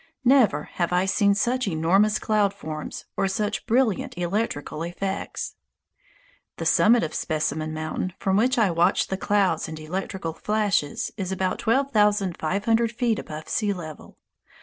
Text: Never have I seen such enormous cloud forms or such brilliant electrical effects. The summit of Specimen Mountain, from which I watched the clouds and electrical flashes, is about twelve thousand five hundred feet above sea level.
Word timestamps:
Never 0.25 0.63
have 0.63 0.91
I 0.91 1.05
seen 1.05 1.35
such 1.35 1.67
enormous 1.67 2.17
cloud 2.17 2.55
forms 2.55 3.05
or 3.15 3.27
such 3.27 3.67
brilliant 3.67 4.17
electrical 4.17 4.81
effects. 4.81 5.53
The 6.57 6.65
summit 6.65 7.03
of 7.03 7.13
Specimen 7.13 7.71
Mountain, 7.71 8.13
from 8.17 8.35
which 8.35 8.57
I 8.57 8.71
watched 8.71 9.11
the 9.11 9.15
clouds 9.17 9.67
and 9.69 9.79
electrical 9.79 10.33
flashes, 10.33 11.11
is 11.17 11.31
about 11.31 11.59
twelve 11.59 11.91
thousand 11.91 12.35
five 12.39 12.65
hundred 12.65 12.91
feet 12.91 13.19
above 13.19 13.47
sea 13.47 13.73
level. 13.73 14.17